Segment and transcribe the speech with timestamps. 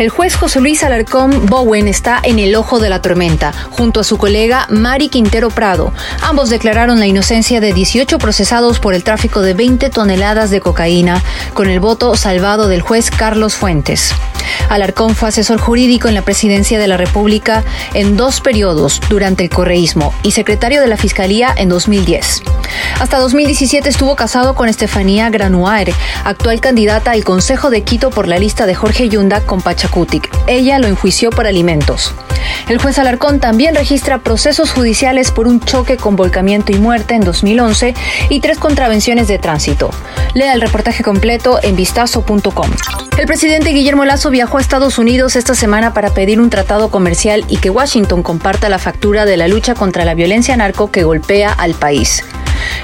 [0.00, 4.04] El juez José Luis Alarcón Bowen está en el ojo de la tormenta, junto a
[4.04, 5.92] su colega Mari Quintero Prado.
[6.22, 11.22] Ambos declararon la inocencia de 18 procesados por el tráfico de 20 toneladas de cocaína,
[11.52, 14.14] con el voto salvado del juez Carlos Fuentes.
[14.70, 17.62] Alarcón fue asesor jurídico en la presidencia de la República
[17.92, 22.42] en dos periodos durante el correísmo y secretario de la Fiscalía en 2010.
[23.00, 25.92] Hasta 2017 estuvo casado con Estefanía Granuaer,
[26.24, 30.30] actual candidata al Consejo de Quito por la lista de Jorge Yunda con Pachacutic.
[30.46, 32.14] Ella lo enjuició por alimentos.
[32.68, 37.22] El juez Alarcón también registra procesos judiciales por un choque con volcamiento y muerte en
[37.22, 37.94] 2011
[38.28, 39.90] y tres contravenciones de tránsito.
[40.34, 42.70] Lea el reportaje completo en vistazo.com.
[43.18, 47.44] El presidente Guillermo Lazo viajó a Estados Unidos esta semana para pedir un tratado comercial
[47.48, 51.52] y que Washington comparta la factura de la lucha contra la violencia narco que golpea
[51.52, 52.24] al país.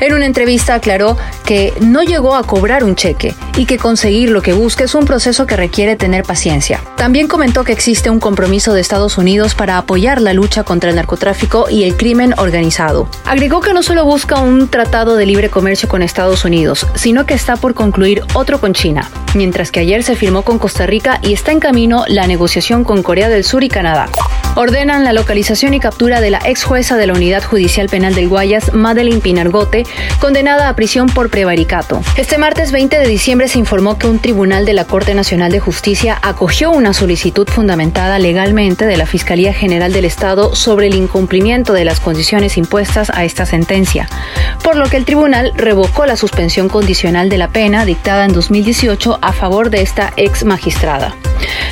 [0.00, 4.42] En una entrevista aclaró que no llegó a cobrar un cheque y que conseguir lo
[4.42, 6.80] que busca es un proceso que requiere tener paciencia.
[6.96, 10.96] También comentó que existe un compromiso de Estados Unidos para apoyar la lucha contra el
[10.96, 13.08] narcotráfico y el crimen organizado.
[13.24, 17.34] Agregó que no solo busca un tratado de libre comercio con Estados Unidos, sino que
[17.34, 21.32] está por concluir otro con China, mientras que ayer se firmó con Costa Rica y
[21.32, 24.08] está en camino la negociación con Corea del Sur y Canadá
[24.56, 28.28] ordenan la localización y captura de la ex jueza de la Unidad Judicial Penal del
[28.28, 29.84] Guayas, Madeline Pinargote,
[30.20, 32.02] condenada a prisión por prevaricato.
[32.16, 35.60] Este martes 20 de diciembre se informó que un tribunal de la Corte Nacional de
[35.60, 41.72] Justicia acogió una solicitud fundamentada legalmente de la Fiscalía General del Estado sobre el incumplimiento
[41.72, 44.08] de las condiciones impuestas a esta sentencia,
[44.62, 49.18] por lo que el tribunal revocó la suspensión condicional de la pena dictada en 2018
[49.20, 51.14] a favor de esta ex magistrada.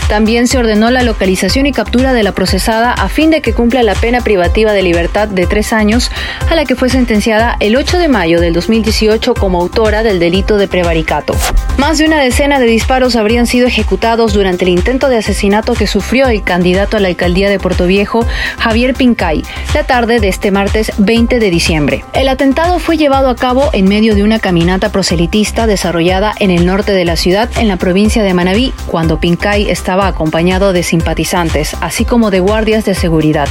[0.09, 3.83] También se ordenó la localización y captura de la procesada a fin de que cumpla
[3.83, 6.11] la pena privativa de libertad de tres años
[6.51, 10.57] a la que fue sentenciada el 8 de mayo del 2018 como autora del delito
[10.57, 11.35] de prevaricato.
[11.79, 15.87] Más de una decena de disparos habrían sido ejecutados durante el intento de asesinato que
[15.87, 18.27] sufrió el candidato a la alcaldía de Puerto Viejo,
[18.59, 19.43] Javier Pincay,
[19.75, 22.05] la tarde de este martes 20 de diciembre.
[22.13, 26.67] El atentado fue llevado a cabo en medio de una caminata proselitista desarrollada en el
[26.67, 31.77] norte de la ciudad, en la provincia de Manabí, cuando Pincay estaba acompañado de simpatizantes,
[31.81, 33.49] así como de guardias de seguridad.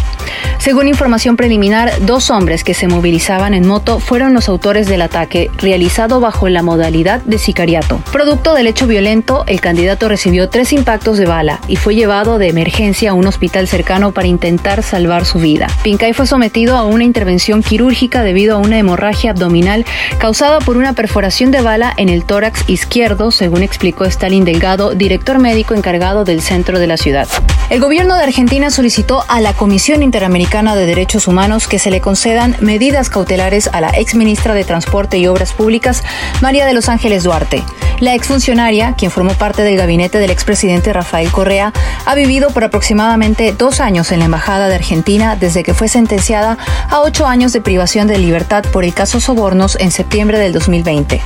[0.58, 5.50] Según información preliminar, dos hombres que se movilizaban en moto fueron los autores del ataque,
[5.58, 8.00] realizado bajo la modalidad de sicariato.
[8.12, 12.50] Producto del hecho violento, el candidato recibió tres impactos de bala y fue llevado de
[12.50, 15.68] emergencia a un hospital cercano para intentar salvar su vida.
[15.84, 19.86] Pincay fue sometido a una intervención quirúrgica debido a una hemorragia abdominal
[20.20, 25.40] causada por una perforación de bala en el tórax izquierdo, según explicó Stalin Delgado, director
[25.40, 27.28] médico encargado del centro de la ciudad.
[27.70, 32.02] El gobierno de Argentina solicitó a la Comisión Interamericana de Derechos Humanos que se le
[32.02, 36.04] concedan medidas cautelares a la ex ministra de Transporte y Obras Públicas,
[36.42, 37.64] María de los Ángeles Duarte.
[38.02, 41.72] La exfuncionaria, quien formó parte del gabinete del expresidente Rafael Correa,
[42.06, 46.58] ha vivido por aproximadamente dos años en la Embajada de Argentina desde que fue sentenciada
[46.90, 51.22] a ocho años de privación de libertad por el caso Sobornos en septiembre del 2020.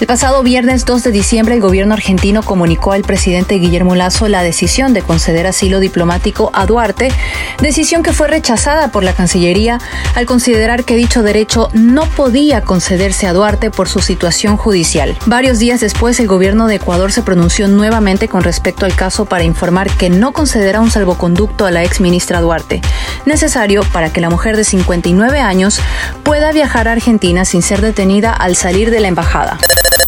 [0.00, 4.42] El pasado viernes 2 de diciembre, el gobierno argentino comunicó al presidente Guillermo Lazo la
[4.42, 7.10] decisión de conceder asilo diplomático a Duarte,
[7.60, 9.78] decisión que fue rechazada por la Cancillería
[10.14, 15.16] al considerar que dicho derecho no podía concederse a Duarte por su situación judicial.
[15.26, 19.44] Varios días después, el gobierno de Ecuador se pronunció nuevamente con respecto al caso para
[19.44, 22.80] informar que no concederá un salvoconducto a la ex ministra Duarte,
[23.26, 25.80] necesario para que la mujer de 59 años
[26.22, 29.58] pueda viajar a Argentina sin ser detenida al salir de la embajada.